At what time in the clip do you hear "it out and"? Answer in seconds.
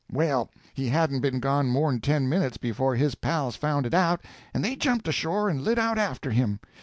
3.85-4.65